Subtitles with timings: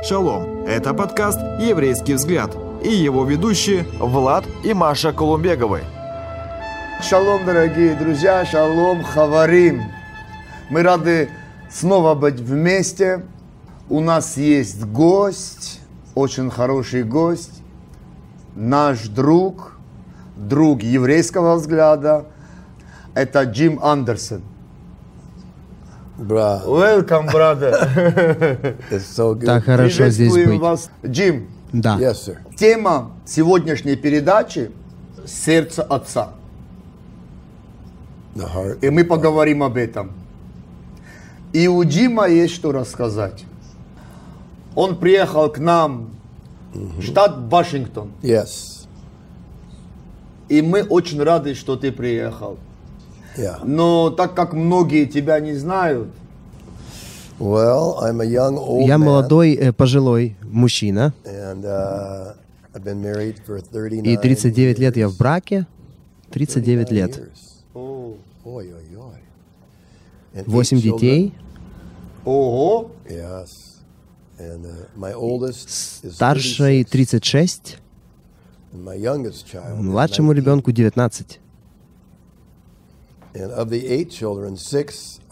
[0.00, 0.64] Шалом!
[0.64, 5.82] Это подкаст «Еврейский взгляд» и его ведущие Влад и Маша Колумбеговы.
[7.02, 9.82] Шалом, дорогие друзья, шалом, хаварим.
[10.70, 11.30] Мы рады
[11.68, 13.24] снова быть вместе.
[13.88, 15.80] У нас есть гость,
[16.14, 17.60] очень хороший гость,
[18.54, 19.72] наш друг,
[20.36, 22.26] друг еврейского взгляда.
[23.14, 24.42] Это Джим Андерсон.
[26.18, 28.74] Бра, Welcome, brother.
[28.90, 29.46] it's so good.
[29.46, 30.58] Так хорошо здесь быть.
[30.58, 30.90] вас.
[31.06, 31.96] Джим, Да.
[31.98, 32.38] Yes, sir.
[32.56, 34.72] тема сегодняшней передачи–
[35.26, 36.32] сердце отца.
[38.34, 38.78] The heart.
[38.84, 40.10] И мы поговорим об этом.
[41.52, 43.44] И у Джима есть что рассказать.
[44.74, 46.10] Он приехал к нам,
[46.74, 48.10] в штат Вашингтон.
[48.22, 48.86] Yes.
[50.48, 52.58] И мы очень рады, что ты приехал.
[53.38, 53.64] Yeah.
[53.64, 56.08] Но так как многие тебя не знают,
[57.38, 62.34] Well, I'm a young old Я молодой, э, пожилой мужчина, and uh,
[62.74, 65.66] I've been married for 39 и 39 лет я в браке.
[66.32, 66.92] 39 years.
[66.92, 67.30] лет.
[67.74, 69.22] Ой, ой, ой.
[70.34, 70.98] And eight 8 children.
[70.98, 71.34] детей.
[72.24, 73.68] ого, Yes.
[74.38, 75.68] And uh, my oldest
[76.04, 77.76] is Старшей 36, 36,
[78.72, 80.36] and my youngest child is младшему 19.
[80.36, 80.98] ребенку 19.
[81.00, 83.17] And of the eight children, six are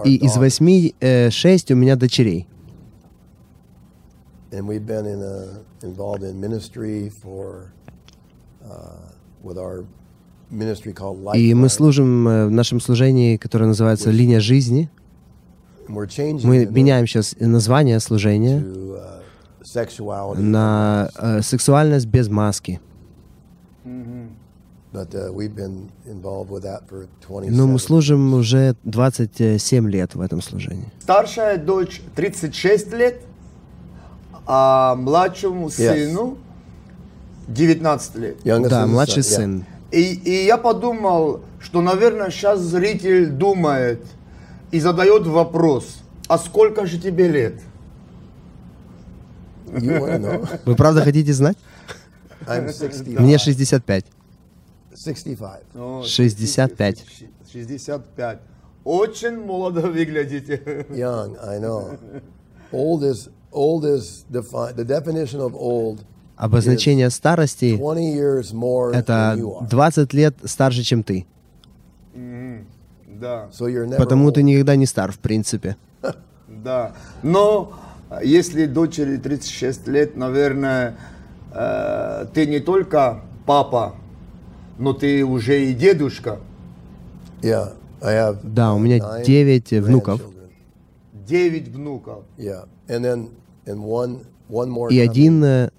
[0.05, 2.47] И из восьми э, шесть у меня дочерей.
[4.53, 7.73] And we've been in a, involved in ministry for
[8.65, 9.11] uh,
[9.43, 9.85] with our
[10.51, 11.69] ministry called И мы Lifeline.
[11.69, 14.89] служим э, в нашем служении, которое называется «Линия жизни».
[15.89, 22.81] Мы меняем сейчас название служения uh, на э, «Сексуальность без маски».
[23.85, 24.37] but uh, we've been involved with that for 27.
[24.93, 25.05] Но
[27.67, 30.87] мы служим уже 27 лет в этом служении.
[31.03, 33.21] старшая дочь 36 лет,
[34.47, 36.39] а младшему сыну
[37.49, 38.37] 19 лет.
[38.45, 39.37] Youngest Да, младший son, yeah.
[39.37, 39.65] сын.
[39.93, 44.05] И, и я подумал, что, наверное, сейчас зритель думает
[44.71, 47.61] и задает вопрос, а сколько же тебе лет?
[49.67, 51.57] Вы правда хотите знать?
[52.47, 54.05] I'm 60, Мне 65.
[54.97, 55.63] 65.
[55.75, 57.05] О, 65.
[57.53, 58.39] 65.
[58.85, 60.87] Очень молодо выглядите.
[60.91, 61.99] Young, I know.
[62.73, 64.77] Old is old is defined.
[64.77, 66.05] The definition of old
[66.37, 69.69] Обозначение старости 20 years more— это than you are.
[69.69, 71.27] 20 лет старше, чем ты.
[73.19, 74.35] Да, So Потому old.
[74.35, 75.77] ты никогда не стар, в принципе.
[76.49, 76.93] да.
[77.23, 77.73] Но
[78.23, 80.97] если дочери 36 лет, наверное,
[81.53, 83.95] э, ты не только папа,
[84.79, 86.39] но ты уже и дедушка.
[87.43, 88.39] Yeah, I have.
[88.43, 90.21] Да, у меня nine 9 внуков.
[91.27, 92.25] Девять внуков.
[92.39, 93.29] Yeah, and then
[93.67, 94.93] and one one more.
[94.93, 95.71] И один э,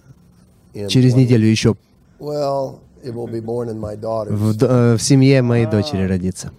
[0.88, 1.76] через one- неделю еще
[2.20, 6.52] Well, it will be born in my в, э, в семье моей дочери родится.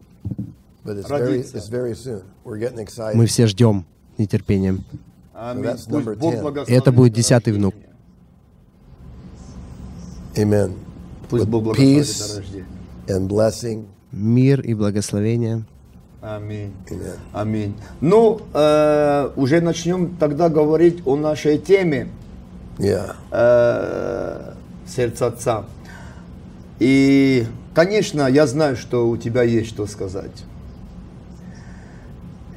[0.85, 1.59] but it's very Родится.
[1.59, 2.23] it's very soon.
[2.45, 3.15] We're getting excited.
[3.17, 3.85] Мы все ждем
[4.17, 4.85] с нетерпением.
[5.35, 5.65] Аминь.
[5.65, 6.43] that's Пусть number Бог 10.
[6.43, 7.75] благословит Это будет десятый внук.
[10.35, 10.73] рождение.
[11.29, 12.67] Пусть Бог благословит peace это рождение.
[13.07, 13.85] and blessing.
[14.13, 15.65] Мир и благословение.
[16.21, 16.73] Аминь.
[17.33, 17.75] Аминь.
[18.01, 22.09] Ну, э, уже начнем тогда говорить о нашей теме
[22.79, 23.15] Yeah.
[23.33, 24.53] э,
[24.87, 25.65] сердце отца.
[26.79, 30.45] И, конечно, я знаю, что у тебя есть что сказать.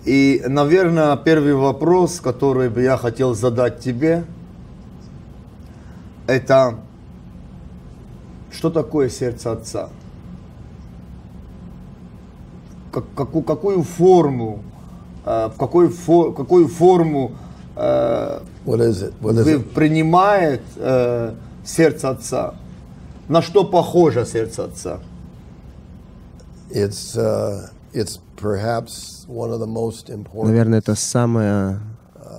[0.05, 4.23] И, наверное, первый вопрос, который бы я хотел задать тебе,
[6.27, 6.75] это
[8.51, 9.89] что такое сердце отца?
[12.91, 14.59] Как- каку- какую форму,
[15.25, 17.31] э, в какой фо- какую форму
[17.75, 19.13] э, What is it?
[19.21, 19.63] What is вы it?
[19.73, 22.55] принимает э, сердце отца?
[23.29, 24.99] На что похоже сердце отца?
[26.69, 30.47] It's uh, it's perhaps one of the most important.
[30.47, 31.79] Наверное, это самое,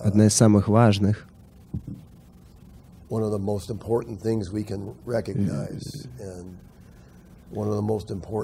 [0.04, 1.26] одна из самых важных,
[3.12, 6.56] one of the most important things we can recognize and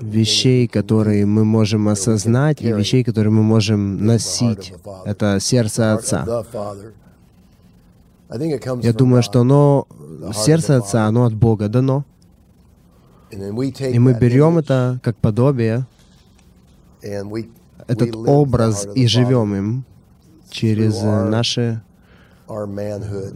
[0.03, 4.75] вещей, которые мы можем осознать, и вещей, которые мы можем носить.
[5.07, 6.27] Это сердце Отца.
[8.83, 9.87] Я думаю, что оно,
[10.35, 12.05] сердце Отца, оно от Бога дано.
[13.31, 15.87] И мы берем это как подобие,
[17.01, 19.85] этот образ и живем им
[20.51, 21.81] через through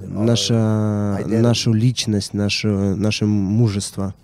[0.08, 4.14] наша, нашу личность, нашу, наше мужество.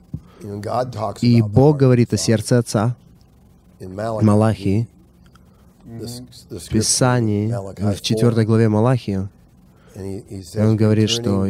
[1.21, 2.97] И Бог говорит о сердце Отца
[3.81, 4.89] Малахии,
[5.85, 9.29] в Писании, в 4 4, главе Малахии,
[10.57, 11.47] он говорит, что,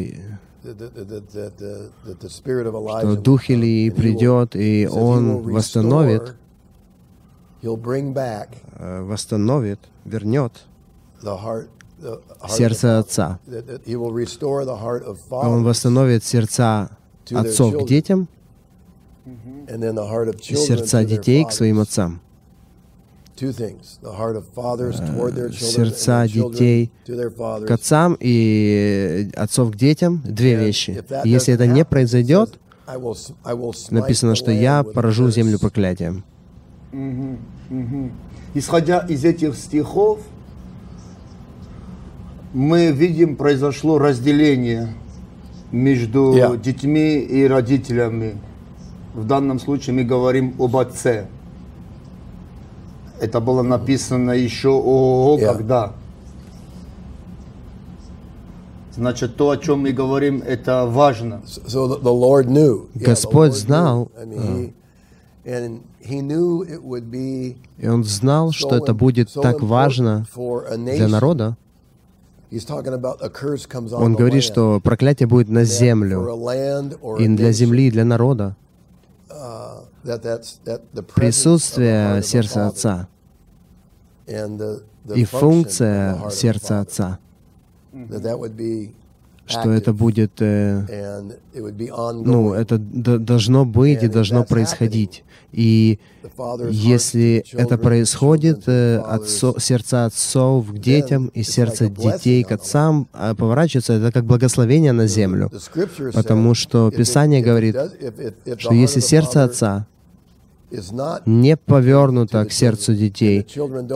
[3.01, 6.35] что дух Илии придет, и он восстановит,
[7.63, 10.53] э, восстановит, вернет
[12.49, 13.39] сердце отца.
[15.31, 16.91] Он восстановит сердца
[17.31, 18.29] отцов к детям
[19.67, 22.21] и сердца детей к своим отцам.
[25.61, 26.91] Сердца детей.
[27.07, 31.05] К отцам и отцов к детям две вещи.
[31.25, 32.59] Если это не произойдет,
[33.91, 36.25] написано, что я поражу землю проклятием.
[38.55, 40.21] Исходя из этих стихов,
[42.53, 44.89] мы видим, произошло разделение
[45.73, 46.57] между Yeah.
[46.61, 48.37] детьми и родителями.
[49.15, 51.27] В данном случае мы говорим об отце.
[53.21, 55.53] Это было написано еще о Yeah.
[55.53, 55.93] когда.
[58.95, 61.43] Значит, то, о чем мы говорим, это важно.
[61.45, 62.89] So the, Lord knew.
[62.95, 64.11] Yeah, Господь знал.
[64.21, 64.75] I mean,
[65.45, 70.27] he, and he knew it would be И он знал, что это будет так важно
[70.77, 71.57] для народа.
[72.51, 76.23] Он говорит, что проклятие будет на землю,
[77.19, 78.57] и для земли, и для народа.
[79.31, 79.85] uh,
[81.15, 83.09] Присутствие сердца Отца
[85.15, 86.81] и функция сердца.
[86.81, 87.19] Отца,
[89.49, 91.23] Что это будет, э,
[91.55, 95.25] ну, это должно быть и должно происходить.
[95.53, 95.99] И
[96.71, 103.35] если это происходит, э, отцо- сердца отцов к детям и сердце детей к отцам а,
[103.35, 105.51] поворачивается, это как благословение на землю.
[106.13, 107.77] Потому что Писание говорит,
[108.59, 109.87] что если сердце отца
[111.25, 113.47] не повернуто к сердцу детей,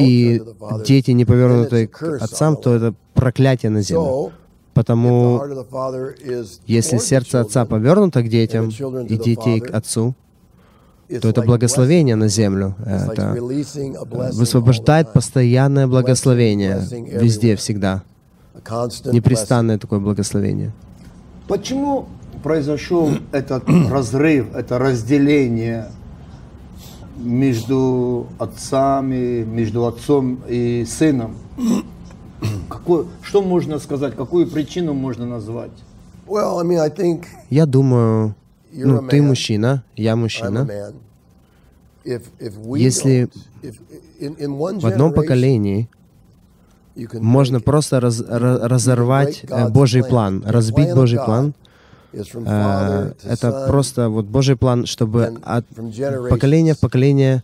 [0.01, 0.43] и
[0.87, 4.33] дети не повернуты к отцам, то это проклятие на землю.
[4.75, 5.41] Потому
[6.67, 10.15] если сердце отца повернуто к детям и детей к отцу,
[11.21, 12.75] то это благословение на землю.
[12.87, 18.03] Это the высвобождает постоянное благословение везде, всегда.
[19.13, 20.73] Непрестанное такое благословение.
[21.49, 22.09] Почему
[22.43, 25.87] произошел этот разрыв, это разделение
[27.19, 31.37] между отцами, между отцом и сыном?
[32.69, 35.71] Какой, что можно сказать, какую причину можно назвать?
[36.27, 38.35] Well, I mean, I think Я думаю,
[38.73, 40.67] ну, ты мужчина, я мужчина.
[42.05, 43.75] Если don't, if,
[44.21, 45.89] in, in one В одном поколении
[47.15, 51.55] можно просто раз- ра- разорвать э, Божий план, The разбить Божий план.
[52.13, 55.65] is from Э, Это просто вот Божий план, чтобы от
[56.29, 57.43] поколения в поколение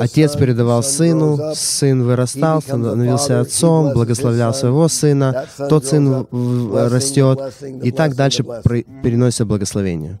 [0.00, 6.26] отец передавал сыну, сын вырастал, становился отцом, благословлял своего сына, тот сын
[6.72, 10.18] растет, и так дальше переносится благословение.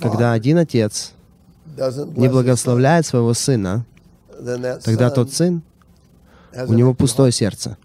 [0.00, 1.12] Когда один отец
[2.16, 3.84] не благословляет своего сына,
[4.84, 5.62] тогда тот сын,
[6.68, 7.76] у него пустое сердце.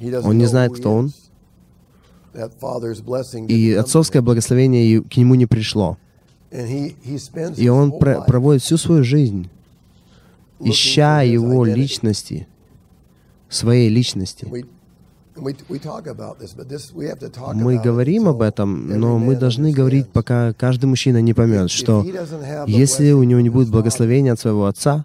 [0.00, 1.12] Он не знает, кто он.
[3.48, 5.96] И отцовское благословение к нему не пришло.
[7.58, 9.48] И он про- проводит всю свою жизнь,
[10.60, 12.46] ища его личности,
[13.48, 14.46] своей личности.
[17.54, 22.04] Мы говорим об этом, но мы должны говорить, пока каждый мужчина не поймет, что
[22.68, 25.04] если у него не будет благословения от своего отца,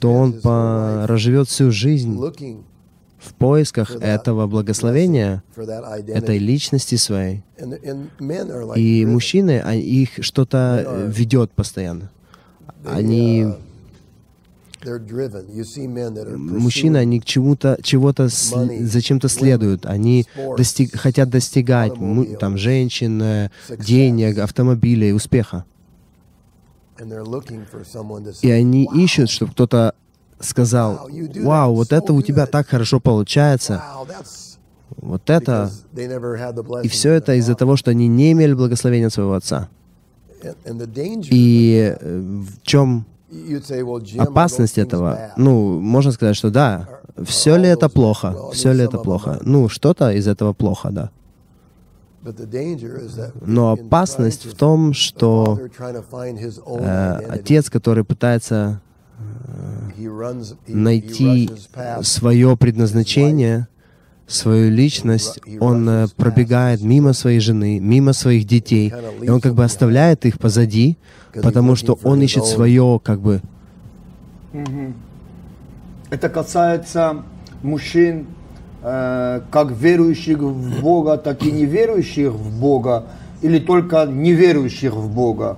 [0.00, 0.32] то он
[1.06, 2.14] проживет всю жизнь
[3.24, 7.42] в поисках этого благословения, этой личности своей.
[8.76, 12.10] И мужчины, а, их что-то ведет постоянно.
[12.84, 13.46] Они,
[14.84, 19.86] uh, мужчины, они к чему-то, чего-то, с- money, за чем-то women, следуют.
[19.86, 20.26] Они
[20.58, 21.94] достиг, хотят достигать
[22.38, 25.64] там, женщин, денег, автомобилей, успеха.
[28.42, 29.94] И они ищут, чтобы кто-то
[30.44, 31.08] сказал,
[31.42, 33.82] вау, вот это у тебя так хорошо получается,
[34.96, 35.70] вот это.
[36.82, 39.68] И все это из-за того, что они не имели благословения своего отца.
[41.30, 43.06] И э, в чем
[44.18, 45.32] опасность этого?
[45.36, 46.88] Ну, можно сказать, что да.
[47.24, 48.34] Все ли это плохо?
[48.52, 49.38] Все ли это плохо?
[49.42, 51.10] Ну, что-то из этого плохо, да.
[53.42, 55.58] Но опасность в том, что
[56.80, 58.80] э, отец, который пытается
[59.18, 60.08] he runs- he- he
[60.66, 61.50] найти
[62.02, 63.68] свое предназначение,
[64.26, 69.64] свою личность, он э, пробегает мимо своей жены, мимо своих детей, и он как бы
[69.64, 70.96] оставляет их позади,
[71.42, 73.42] потому что он ищет свое, как бы,
[76.10, 77.24] Это касается
[77.62, 78.26] мужчин,
[78.82, 83.06] э, как верующих в Бога, так и неверующих в Бога,
[83.42, 85.56] или только неверующих в Бога?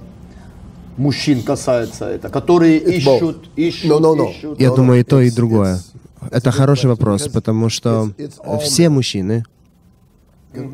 [0.96, 3.36] Мужчин касается это, которые It's ищут, both.
[3.56, 4.30] ищут, No, no, no.
[4.30, 4.58] ищут.
[4.60, 5.74] Я No, думаю, и no, то, и другое.
[5.74, 5.80] it's-
[6.22, 9.44] it's Это хороший question, вопрос, потому что it's- все мужчины,
[10.54, 10.72] and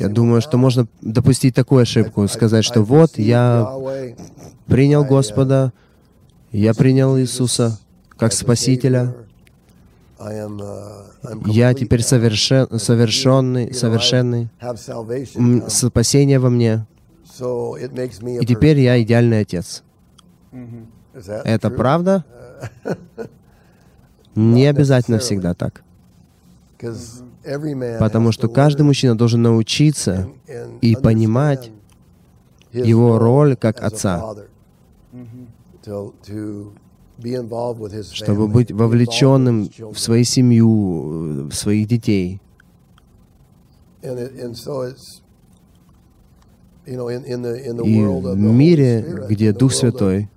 [0.00, 3.68] я думаю, что можно допустить такую ошибку, сказать, что вот я
[4.66, 5.72] принял Господа,
[6.50, 7.78] я принял Иисуса
[8.16, 9.14] как Спасителя,
[11.46, 14.48] я теперь совершен, совершенный, совершенный,
[15.68, 16.86] спасение во мне,
[17.40, 19.82] и теперь я идеальный отец.
[21.44, 22.24] Это правда?
[24.34, 25.82] Не обязательно всегда так.
[27.98, 30.28] Потому что каждый мужчина должен научиться
[30.80, 31.70] и понимать
[32.72, 34.34] его роль как отца,
[38.12, 42.40] чтобы быть вовлеченным в свою семью, в своих детей.
[46.86, 50.28] И в мире, где Дух Святой,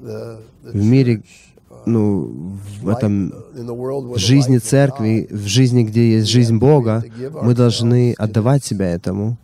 [0.00, 1.22] в мире,
[1.84, 7.04] ну, в этом, в жизни церкви, в жизни, где есть жизнь Бога,
[7.42, 9.36] мы должны отдавать себя этому.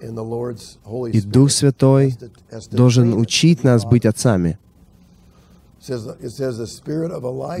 [0.00, 2.16] И Дух Святой
[2.70, 4.58] должен учить нас быть отцами.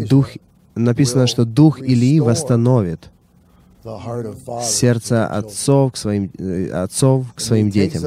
[0.08, 0.28] Дух,
[0.74, 3.10] написано, что Дух Илии восстановит
[4.62, 8.02] сердце отцов к своим, э, отцов к своим детям.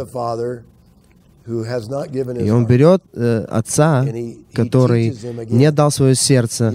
[1.48, 4.06] И он берет э, отца,
[4.54, 5.16] который
[5.50, 6.70] не дал свое сердце,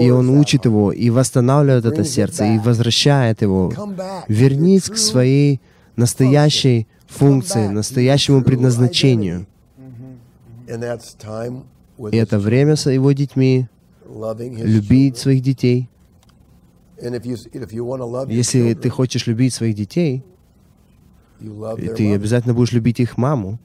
[0.00, 3.72] и он учит его, и восстанавливает это сердце, и возвращает его.
[4.28, 5.60] Вернись к своей
[5.96, 9.46] настоящей функции, настоящему предназначению.
[12.12, 13.68] И это время с его детьми,
[14.08, 15.88] любить своих детей.
[17.00, 20.24] Если ты хочешь любить своих детей,
[21.96, 23.58] ты обязательно будешь любить их маму.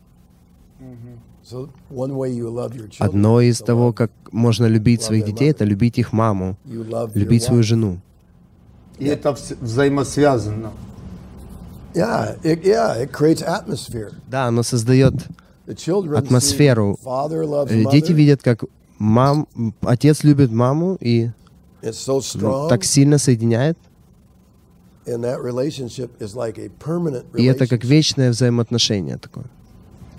[2.99, 7.99] Одно из того, как можно любить своих детей, это любить их маму, любить свою жену.
[8.99, 10.71] И это взаимосвязано.
[11.95, 14.13] Yeah, it, yeah, it creates atmosphere.
[14.27, 15.13] Да, оно создает
[15.67, 16.97] The children атмосферу.
[17.03, 17.91] Э, mother.
[17.91, 18.63] Дети видят, как
[18.97, 19.47] мам,
[19.81, 21.29] отец любит маму и
[21.83, 23.77] It's so strong, так сильно соединяет.
[25.05, 29.45] and that relationship is like a permanent И это как вечное взаимоотношение такое.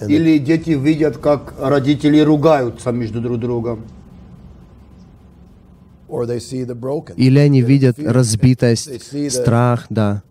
[0.01, 3.85] And the- Или дети видят, как родители ругаются между друг другом.
[6.09, 7.15] or they see the broken.
[7.17, 8.91] Или они They видят разбитость,
[9.33, 10.23] страх, да.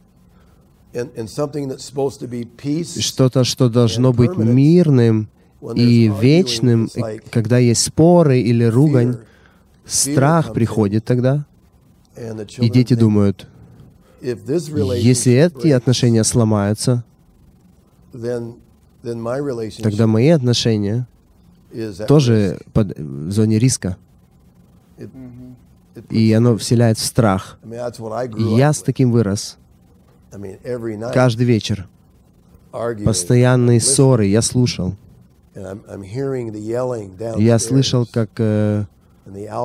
[0.93, 2.99] and, and something that's supposed to be peace.
[3.01, 5.29] Что-то, что должно быть мирным
[5.75, 6.89] и вечным,
[7.31, 9.17] когда есть споры или ругань,
[9.85, 11.45] страх приходит тогда,
[12.57, 13.47] и дети думают,
[14.21, 17.03] если эти отношения сломаются,
[19.81, 21.07] тогда мои отношения
[22.07, 23.97] тоже под, в зоне риска.
[26.09, 27.59] И оно вселяет в страх.
[28.37, 29.57] И я с таким вырос.
[31.13, 31.87] Каждый вечер.
[33.05, 34.95] Постоянные ссоры я слушал.
[37.37, 38.85] Я слышал, как э.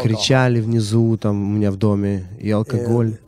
[0.02, 3.18] Кричали внизу, там у меня в доме, и алкоголь.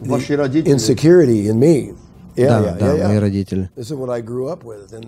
[0.00, 0.74] Ваши родители.
[0.74, 1.96] Insecurity in me.
[2.36, 3.70] Yeah, Да, yeah, да, yeah, мои родители.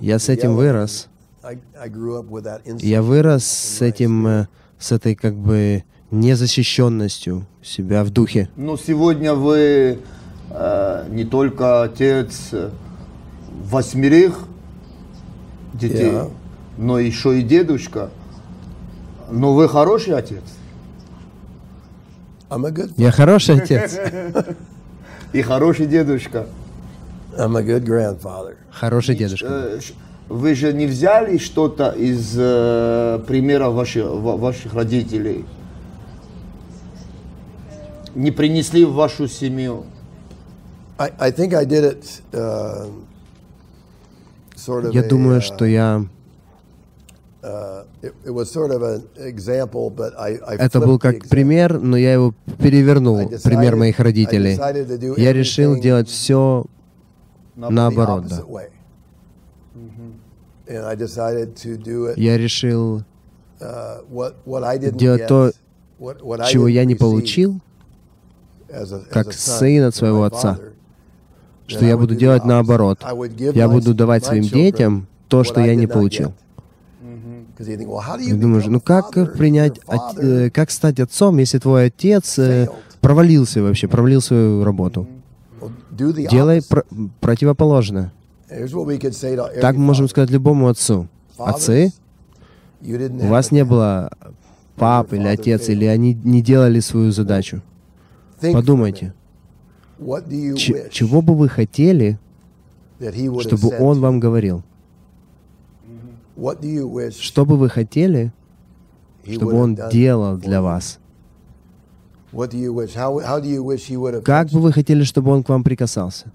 [0.01, 1.09] Я с этим вырос.
[2.81, 4.47] Я вырос с этим, э,
[4.79, 8.49] с этой как бы незащищенностью себя в духе.
[8.57, 9.99] Но сегодня вы
[10.51, 12.51] э, не только отец
[13.65, 14.45] восьмерых
[15.73, 16.31] детей, Yeah.
[16.79, 18.11] но еще и дедушка.
[19.31, 20.43] Но вы хороший отец.
[22.49, 23.99] Good, Я хороший отец,
[25.33, 26.47] И хороший дедушка.
[27.39, 28.57] I'm a good grandfather.
[28.71, 29.47] хороший дедушка.
[29.49, 29.81] Э,
[30.29, 35.45] Вы же не взяли что-то из э, примера ваших, ва- ваших родителей?
[38.15, 39.85] Не принесли в вашу семью?
[40.99, 41.73] Of.
[44.93, 46.05] Я думаю, uh, что я...
[50.59, 54.59] Это был как пример, но я его перевернул, пример моих родителей.
[55.17, 56.67] Я решил делать все
[57.57, 58.43] наоборот, да.
[60.69, 63.03] Я решил
[63.59, 65.51] uh, делать то,
[66.47, 67.61] чего я не получил,
[69.11, 70.59] как сын от своего отца.
[71.67, 73.05] что я буду делать наоборот.
[73.55, 76.35] Я буду давать своим детям то, что я не получил.
[78.31, 82.67] И думаешь, ну как принять, от- э, как стать отцом, если твой отец э,
[83.01, 85.07] провалился вообще, провалил свою работу?
[86.31, 86.85] Делай про-
[87.21, 88.13] противоположное.
[89.61, 91.07] Так мы можем сказать любому отцу.
[91.53, 91.93] Отцы,
[93.27, 94.11] у вас не было
[94.77, 97.61] пап или отец, или они не делали свою задачу.
[98.55, 99.13] Подумайте,
[100.91, 102.19] чего бы вы хотели,
[103.43, 104.63] чтобы он вам говорил?
[107.21, 108.33] Что бы вы хотели,
[109.25, 110.99] чтобы он делал для вас?
[114.25, 116.33] Как бы вы хотели, чтобы он к вам прикасался?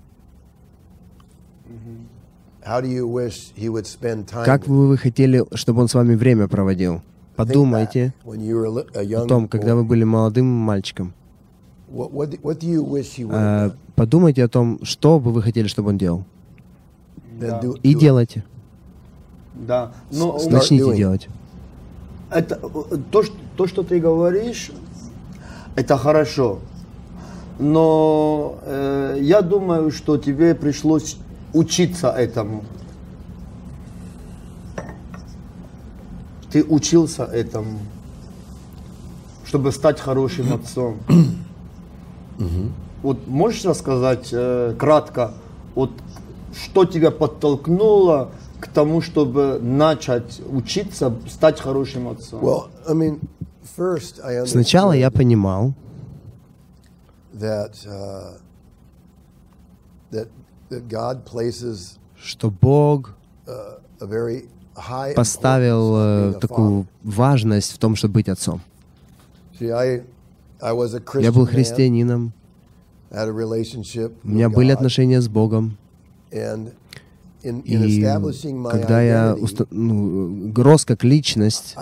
[4.46, 7.02] Как бы вы хотели, чтобы он с вами время проводил?
[7.36, 8.14] Подумайте
[8.96, 11.14] о том, когда вы были молодым мальчиком.
[13.32, 16.24] А, Подумайте о том, что бы вы хотели, чтобы он делал.
[17.84, 18.44] И делайте.
[19.56, 19.92] Да.
[20.12, 21.28] Но у- Начните делать.
[22.32, 22.60] это,
[22.92, 24.72] э, то, что, то, что ты говоришь,
[25.76, 26.60] это хорошо.
[27.60, 31.18] Но э, я думаю, что тебе пришлось
[31.54, 32.64] учиться этому.
[36.52, 37.80] Ты учился этому,
[39.46, 40.98] чтобы стать хорошим отцом.
[43.04, 45.34] Вот можешь рассказать э, кратко,
[45.76, 45.92] вот
[46.54, 48.32] что тебя подтолкнуло
[48.66, 52.70] к тому, чтобы начать учиться стать хорошим отцом?
[54.46, 55.74] Сначала я понимал,
[57.34, 58.38] that uh,
[60.12, 60.28] that
[60.70, 63.14] that God places что Бог
[63.48, 68.62] a very high поставил a такую важность в том, чтобы быть отцом.
[69.60, 70.04] See, I
[70.62, 72.34] I was a Christian Я был man, христианином,
[73.12, 75.78] had a relationship у меня были God, отношения с Богом,
[76.32, 76.74] and
[77.46, 78.02] и
[78.72, 81.76] когда я уста- ну, рос как личность,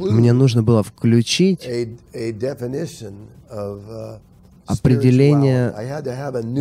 [0.00, 1.98] мне нужно было включить uh,
[4.66, 5.74] Определение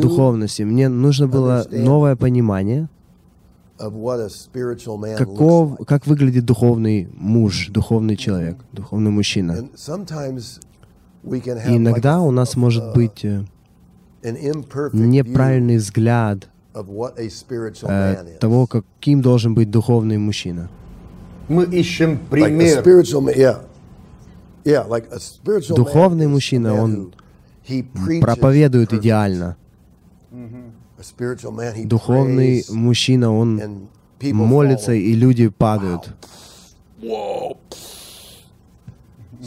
[0.02, 0.64] духовности.
[0.64, 2.90] Мне нужно было новое понимание,
[3.80, 9.70] of what a spiritual man каков, как выглядит духовный муж, духовный человек, духовный мужчина.
[11.24, 13.46] И иногда у нас может быть э,
[14.24, 18.40] неправильный взгляд view of what a spiritual э, man is.
[18.40, 20.70] того, каким должен быть духовный мужчина.
[21.48, 22.82] Мы ищем пример.
[22.84, 23.62] spiritual man, yeah.
[24.64, 27.14] Yeah, like a spiritual Духовный мужчина, он who-
[27.68, 29.58] he preaches Проповедует идеально.
[31.86, 33.88] Духовный мужчина, он
[34.22, 36.10] молится, и люди падают.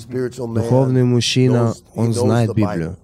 [0.09, 2.97] Духовный мужчина, он знает Библию.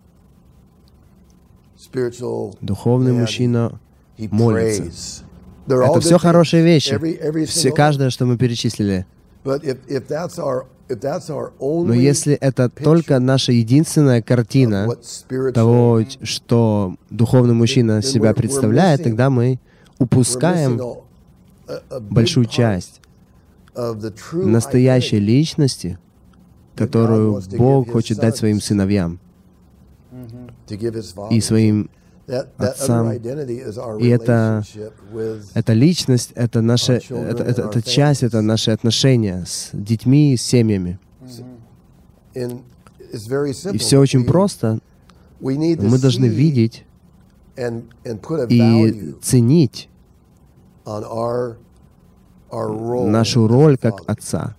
[2.60, 3.87] Духовный мужчина he
[4.30, 5.24] молится.
[5.66, 6.98] Это все хорошие вещи.
[7.46, 9.06] Все, каждое, что мы перечислили.
[9.44, 9.54] Но
[11.94, 14.88] если это только наша единственная картина
[15.52, 19.58] того, что духовный мужчина себя представляет, тогда мы
[19.98, 20.80] упускаем
[22.00, 23.00] большую часть
[24.32, 25.98] настоящей личности,
[26.74, 29.20] которую Бог хочет дать своим сыновьям
[30.68, 31.28] father.
[31.30, 31.90] и своим
[32.70, 33.06] отцам.
[34.00, 34.62] И это-
[35.54, 36.94] Эта личность, это наша,
[37.30, 40.98] это, это, это часть, это наши отношения с детьми и с семьями.
[43.74, 44.78] И все очень просто.
[45.82, 46.84] Мы должны видеть
[48.54, 48.58] и
[49.22, 49.88] ценить
[53.10, 54.54] нашу роль как отца.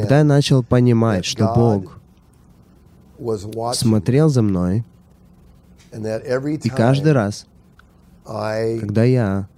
[0.00, 1.99] Когда я начал понимать, что Бог
[3.74, 4.84] смотрел за мной,
[5.92, 7.46] и каждый раз,
[8.24, 9.48] когда я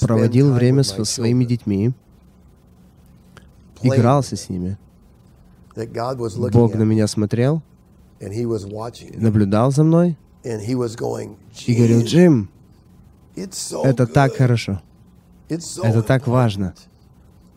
[0.00, 1.92] проводил время со своими детьми,
[3.82, 4.78] игрался с ними,
[6.52, 7.62] Бог на меня смотрел,
[9.16, 10.18] наблюдал за мной
[11.66, 12.50] и говорил, "Jim, Джим,
[13.84, 14.82] это так хорошо,
[15.48, 16.74] это так важно,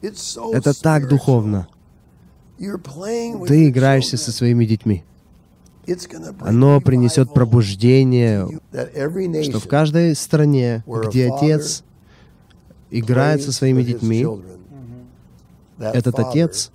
[0.02, 1.68] это так духовно.
[3.48, 5.04] Ты играешься со своими детьми.
[6.40, 8.48] Оно принесет пробуждение,
[9.44, 11.84] что в каждой стране, где отец
[12.90, 14.26] играет со своими детьми,
[15.78, 16.72] этот отец,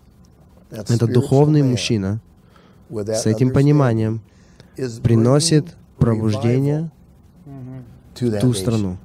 [0.70, 2.20] этот духовный мужчина
[2.90, 4.20] с этим пониманием
[5.02, 6.90] приносит пробуждение
[8.20, 8.96] в ту страну.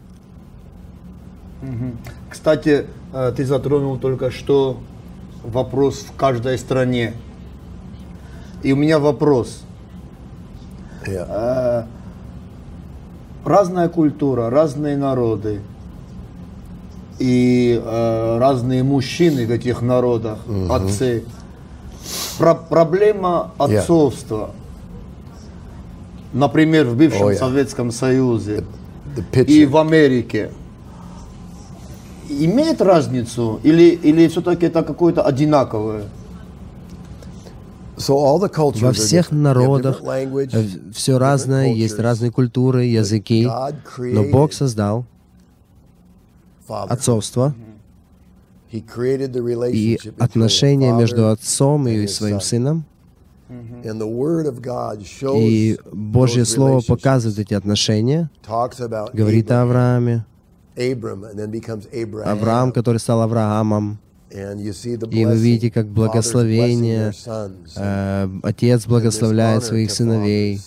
[2.29, 4.81] Кстати, э, ты затронул только что
[5.43, 7.13] вопрос в каждой стране.
[8.63, 9.63] И у меня вопрос.
[11.07, 11.85] Yeah.
[13.45, 15.61] Разная культура, разные народы.
[17.19, 20.39] и э, разные мужчины в этих народах,
[20.69, 21.23] отцы.
[22.39, 23.77] Про- проблема Yeah.
[23.79, 24.49] отцовства.
[26.33, 27.35] Например, в бывшем Oh, yeah.
[27.37, 28.63] Советском Союзе
[29.15, 29.67] The и picture.
[29.69, 30.49] в Америке.
[32.29, 36.05] Имеет разницу или, или все-таки это какое-то одинаковое?
[37.92, 42.01] So all the cultures Во всех народах different language, все разное, есть cultures.
[42.01, 45.05] разные культуры, языки, God но Бог created создал
[46.67, 47.53] отцовство
[48.71, 52.41] и relationship between a отношения father между отцом and и своим son.
[52.41, 52.85] сыном.
[53.83, 56.87] And the word of God shows И Божье Слово relationships.
[56.87, 60.25] показывает эти отношения, Talks about говорит о Abraham, Аврааме,
[60.75, 62.27] Abram, and then becomes Abraham.
[62.27, 63.99] Авраам, который стал Авраамом.
[64.33, 67.11] И вы видите, как благословение,
[67.75, 70.61] э, Отец благословляет своих сыновей,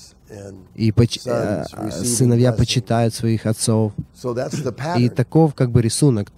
[0.74, 3.92] и поч- э, receiving сыновья почитают своих отцов.
[4.98, 6.32] И таков как бы рисунок.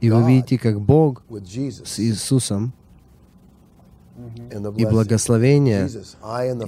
[0.00, 1.22] И вы видите, как Бог
[1.84, 2.72] с Иисусом.
[4.50, 5.88] The и благословение,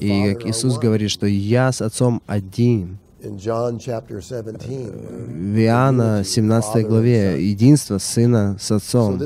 [0.01, 2.99] и как Иисус говорит, что «Я с Отцом один».
[3.23, 4.91] In John chapter 17,
[5.29, 9.21] В Иоанна unity, 17 Father главе единство Сына с Отцом.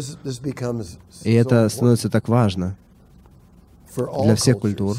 [1.24, 2.76] И это становится так важно.
[4.22, 4.96] для всех культур.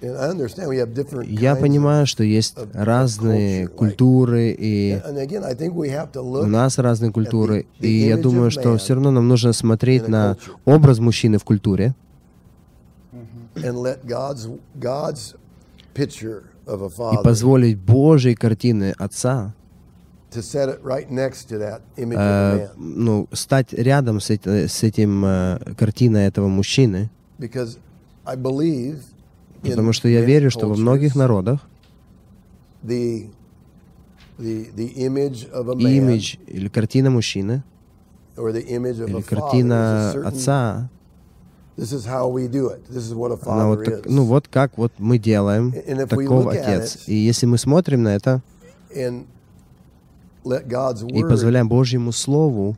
[0.00, 5.00] Я понимаю, что есть разные культуры, и
[6.14, 7.66] у нас разные культуры.
[7.78, 11.94] И я думаю, что все равно нам нужно смотреть на образ мужчины в культуре
[16.66, 19.54] и позволить Божьей картины Отца
[21.96, 27.10] э, ну, стать рядом с, с этим э, картиной этого мужчины.
[29.62, 31.60] Потому что я верю, что во многих народах
[32.82, 33.30] the
[34.38, 37.62] the the image of a man имидж или картина мужчины
[38.36, 40.90] или картина отца,
[41.76, 42.80] This is how we do it.
[42.88, 44.02] This is what a father вот is.
[44.06, 45.74] ну вот как вот мы делаем,
[46.48, 46.96] at отец.
[46.96, 48.40] it- И если мы смотрим на это
[51.08, 52.76] и позволяем Божьему Слову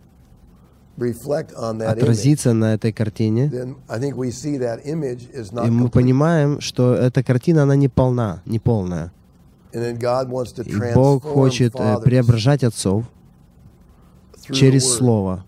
[0.96, 3.76] отразиться на этой картине,
[5.64, 9.12] и мы понимаем, что эта картина, она не полна, не полная.
[9.72, 13.04] И Бог хочет э, преображать отцов
[14.50, 15.44] через Слово,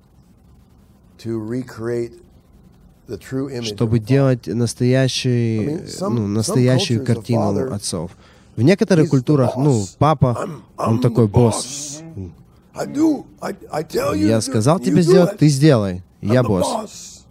[3.62, 8.12] чтобы делать настоящий, ну, настоящую картину отцов.
[8.56, 12.02] В некоторых культурах, ну, папа, он такой босс.
[14.14, 16.02] Я сказал тебе сделать, ты сделай.
[16.20, 17.24] Я босс.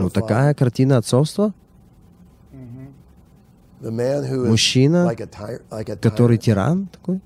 [0.00, 1.52] Ну, такая картина отцовства,
[4.48, 5.14] Мужчина,
[6.00, 7.20] который тиран такой,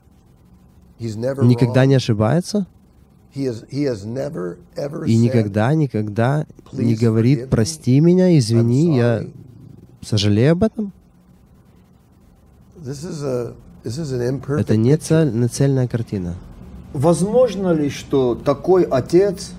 [1.01, 1.89] никогда wrong.
[1.89, 2.67] не ошибается
[3.35, 3.47] и
[5.17, 9.25] никогда, никогда не говорит, прости меня, извини, я
[10.03, 10.93] сожалею об этом.
[12.77, 13.55] This is a.
[13.85, 14.61] This is an imperfect.
[14.61, 14.99] Это не, picture.
[14.99, 16.35] цель, не цельная картина.
[16.93, 19.53] Возможно ли, что такой отец,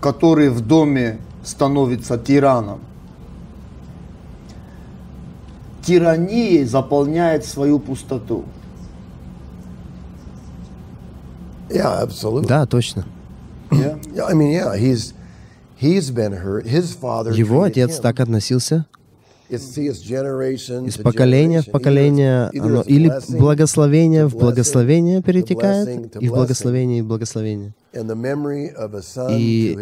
[0.00, 2.80] который в доме становится тираном,
[5.82, 8.44] тиранией заполняет свою пустоту?
[11.76, 12.48] Yeah, absolutely.
[12.48, 13.04] Да, точно.
[13.70, 13.98] Yeah?
[14.28, 15.12] I mean, yeah, he's
[15.80, 16.66] he's been hurt.
[16.66, 17.32] His father.
[17.32, 18.86] Его отец так относился.
[19.48, 27.06] Из поколения в поколение, оно или благословение в благословение перетекает, и в благословение, и в
[27.06, 27.72] благословение.
[29.30, 29.78] И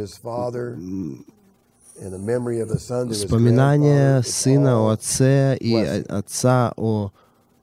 [3.10, 5.74] Вспоминание сына о отце и
[6.08, 7.10] отца о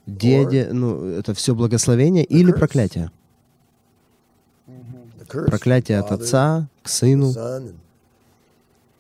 [0.08, 3.12] деде, ну, это все благословение или проклятие.
[5.32, 7.32] Проклятие от отца к сыну.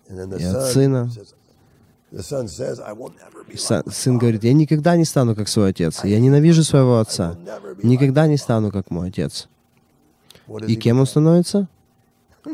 [0.09, 1.11] и от сына.
[3.87, 6.03] Сын говорит, я никогда не стану как свой отец.
[6.03, 7.37] Я ненавижу своего отца.
[7.83, 9.47] Никогда не стану как мой отец.
[10.67, 11.67] И кем он становится?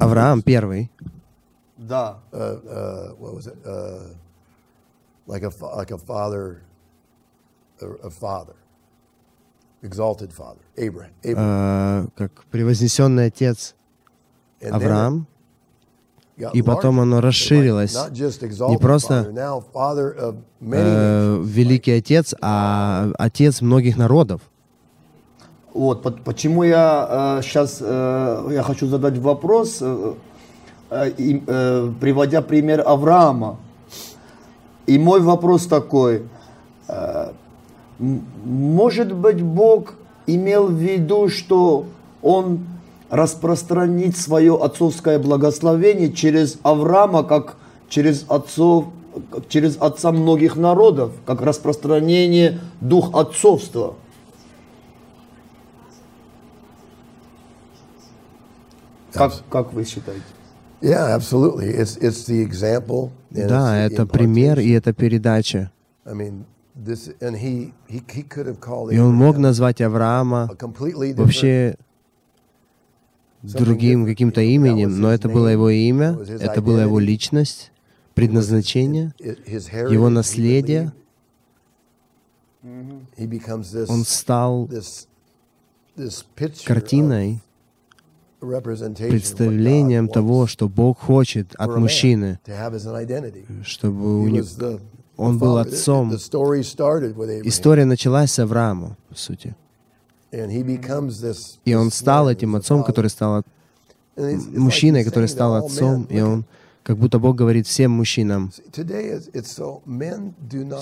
[0.02, 0.92] Авраам первый.
[1.78, 2.20] Да.
[2.32, 3.56] Uh, uh, what was it?
[3.66, 4.16] Uh,
[5.28, 6.62] like a like a father,
[7.82, 8.56] a, a father,
[9.84, 10.62] exalted father.
[10.76, 11.12] Abraham.
[11.24, 12.06] Abraham.
[12.06, 13.76] э, как превознесенный отец
[14.62, 15.28] Авраам.
[16.54, 17.94] и потом оно расширилось.
[17.94, 19.32] Не просто
[20.62, 24.42] э, великий отец, а отец многих народов.
[25.78, 30.14] Вот, по- почему я сейчас я хочу задать вопрос, э,
[30.90, 33.58] э, и, э, приводя пример Авраама.
[34.88, 36.24] И мой вопрос такой:
[36.88, 37.32] э,
[38.00, 39.94] может быть Бог
[40.26, 41.86] имел в виду, что
[42.24, 42.60] Он
[43.12, 47.56] распространит свое отцовское благословение через Авраама, как
[47.88, 48.86] через отцов,
[49.48, 53.94] через отца многих народов, как распространение дух отцовства.
[59.18, 60.24] Как, как вы считаете?
[60.82, 61.70] Yeah, absolutely.
[61.70, 63.12] It's it's the example.
[63.34, 65.72] and Да, it's the это пример и это передача.
[66.06, 70.50] I mean, this, and he he he could have called И он мог назвать Авраама
[71.16, 71.76] вообще
[73.42, 77.72] другим каким-то именем, но это было его имя, это была его личность,
[78.14, 80.82] предназначение, его наследие.
[80.82, 80.94] believed.
[83.18, 85.08] He becomes this Он стал this
[85.96, 87.38] this picture картиной, of representation of what
[88.40, 92.40] представлением того, что Бог хочет от мужчины,
[93.64, 94.80] чтобы у него...
[95.18, 96.14] Он был отцом.
[96.14, 99.56] История началась с Авраама, по сути.
[101.66, 103.44] И он стал этим отцом, который стал
[104.16, 106.46] мужчиной, который стал отцом, и он,
[106.84, 108.52] как будто Бог говорит всем мужчинам,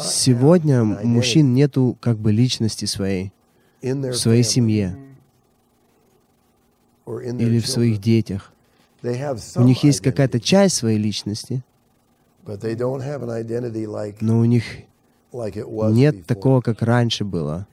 [0.03, 3.31] сегодня у мужчин нету как бы личности своей,
[3.81, 4.97] в своей семье
[7.07, 8.51] или в своих детях.
[9.03, 11.63] У них есть какая-то часть своей личности,
[14.21, 14.63] но у них
[15.31, 17.67] нет такого, как раньше было.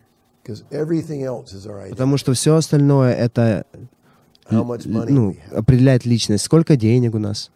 [1.91, 3.65] Потому что все остальное это
[4.51, 6.45] ну, определяет личность.
[6.45, 7.51] Сколько денег у нас,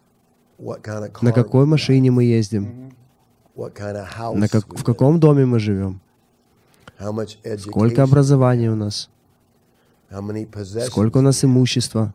[0.57, 2.93] на какой машине мы ездим,
[3.55, 5.99] на как, в каком доме мы живем,
[7.59, 9.09] сколько образования у нас,
[10.87, 12.13] сколько у нас имущества,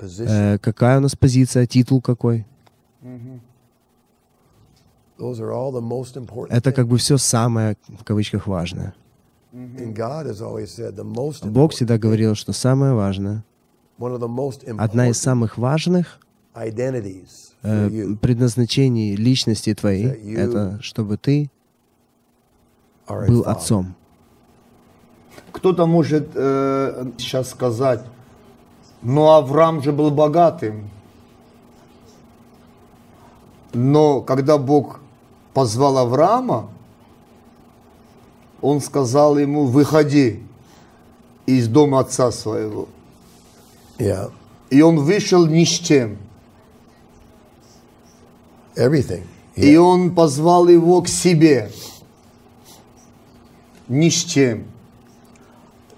[0.00, 2.46] э, какая у нас позиция, титул какой.
[6.16, 8.94] Important Это как бы все самое, в кавычках, важное.
[9.52, 13.44] The most Бог всегда говорил, что самое важное,
[14.78, 16.18] одна из самых важных
[17.62, 21.50] э, предназначений личности твоей, это чтобы ты
[23.28, 23.94] был отцом.
[25.52, 28.04] Кто-то может э, сейчас сказать,
[29.02, 30.88] но Авраам же был богатым.
[33.72, 35.00] Но когда Бог
[35.54, 36.70] позвал Авраама,
[38.60, 40.42] он сказал ему, выходи
[41.46, 42.88] из дома отца своего.
[43.98, 44.30] Yeah,
[44.70, 46.18] И он вышел ни с чем.
[48.76, 49.24] everything.
[49.54, 51.70] И он позвал его к себе.
[53.88, 54.64] Ни с чем.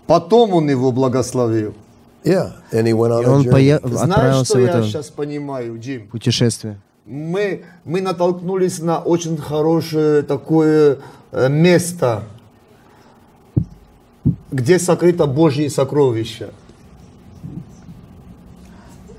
[0.07, 1.75] Потом он его благословил.
[2.25, 6.09] Yeah, and he went on И он пое- Знаешь, что в я сейчас понимаю, Джим?
[6.09, 6.81] путешествие.
[7.05, 11.01] Мы, мы натолкнулись на очень хорошее такое
[11.33, 12.23] э, место,
[14.51, 16.51] где сокрыто Божье сокровище.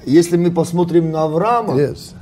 [0.03, 2.13] Если мы посмотрим на Авраама, is.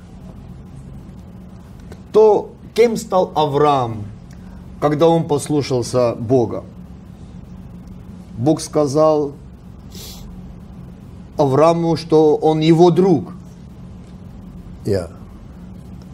[2.11, 4.05] то кем стал Авраам,
[4.83, 6.65] когда он послушался Бога?
[8.37, 9.31] Бог сказал
[11.37, 13.31] Аврааму, что он его друг.
[14.83, 15.09] Yeah.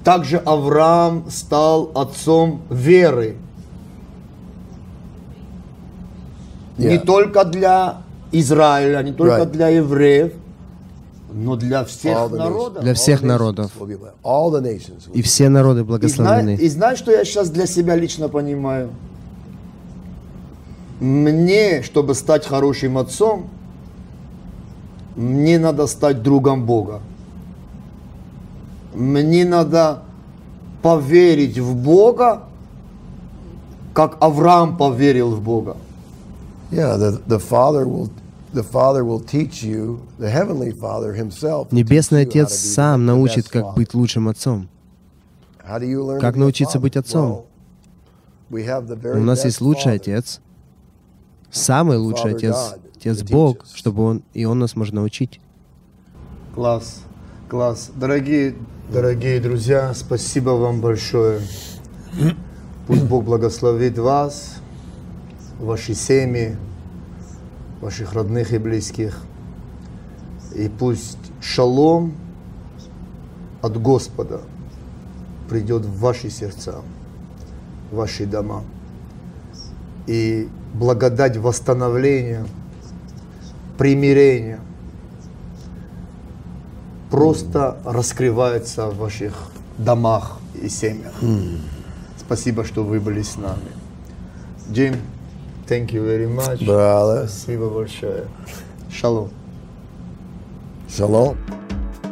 [0.03, 3.37] Также Авраам стал отцом веры.
[6.77, 6.99] Не Yeah.
[6.99, 9.51] только для Израиля, не только Right.
[9.51, 10.33] для евреев,
[11.33, 12.83] но для всех народов.
[12.83, 13.71] Для всех народов.
[15.13, 16.55] И все народы И, зна- благословлены.
[16.55, 18.89] и знаешь, что я сейчас для себя лично понимаю?
[20.99, 23.49] Мне, чтобы стать хорошим отцом,
[25.15, 27.01] мне надо стать другом Бога.
[28.93, 30.03] Мне надо
[30.81, 32.43] поверить в Бога,
[33.93, 35.77] как Авраам поверил в Бога.
[36.71, 38.09] Yeah, the, the Father will
[41.71, 44.67] Небесный Отец сам научит, как быть лучшим отцом.
[46.19, 47.45] Как научиться быть отцом?
[48.49, 49.93] У нас есть лучший.
[49.93, 50.41] Отец,
[51.51, 55.39] самый лучший Отец, Отец Бог, чтобы Он, и Он нас может научить.
[56.55, 57.03] Класс,
[57.47, 57.91] класс.
[57.95, 58.55] Дорогие,
[58.91, 61.41] дорогие друзья, спасибо вам большое.
[62.87, 64.55] Пусть Бог благословит вас,
[65.59, 66.57] ваши семьи,
[67.81, 69.21] ваших родных и близких.
[70.55, 72.13] И пусть шалом
[73.61, 74.41] от Господа
[75.49, 76.81] придет в ваши сердца,
[77.91, 78.63] в ваши дома.
[80.07, 82.45] И благодать восстановления,
[83.77, 84.59] примирения
[87.09, 89.33] просто раскрывается в ваших
[89.77, 91.13] домах и семьях.
[92.19, 93.71] Спасибо, что вы были с нами.
[94.71, 94.95] Джим,
[95.69, 96.59] thank you very much.
[96.65, 97.27] Brother.
[97.27, 98.27] Спасибо большое.
[98.91, 99.29] Шалом.
[100.89, 101.37] Shalom.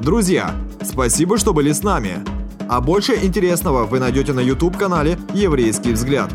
[0.02, 2.24] Друзья, спасибо, что были с нами.
[2.70, 6.30] А больше интересного вы найдете на YouTube-канале «Еврейский взгляд».